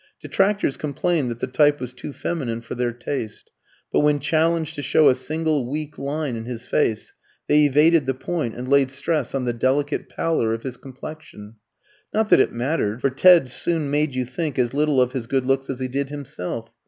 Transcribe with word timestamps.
Detractors 0.19 0.77
complained 0.77 1.29
that 1.29 1.41
the 1.41 1.45
type 1.45 1.79
was 1.79 1.93
too 1.93 2.11
feminine 2.11 2.59
for 2.61 2.73
their 2.73 2.91
taste; 2.91 3.51
but 3.91 3.99
when 3.99 4.17
challenged 4.17 4.73
to 4.73 4.81
show 4.81 5.09
a 5.09 5.13
single 5.13 5.69
weak 5.69 5.99
line 5.99 6.35
in 6.35 6.45
his 6.45 6.65
face, 6.65 7.13
they 7.47 7.65
evaded 7.65 8.07
the 8.07 8.15
point 8.15 8.55
and 8.55 8.67
laid 8.67 8.89
stress 8.89 9.35
on 9.35 9.45
the 9.45 9.53
delicate 9.53 10.09
pallor 10.09 10.55
of 10.55 10.63
his 10.63 10.75
complexion. 10.75 11.57
Not 12.15 12.29
that 12.29 12.39
it 12.39 12.51
mattered, 12.51 12.99
for 13.01 13.11
Ted 13.11 13.49
soon 13.51 13.91
made 13.91 14.15
you 14.15 14.25
think 14.25 14.57
as 14.57 14.73
little 14.73 14.99
of 14.99 15.11
his 15.11 15.27
good 15.27 15.45
looks 15.45 15.69
as 15.69 15.79
he 15.79 15.87
did 15.87 16.09
himself. 16.09 16.71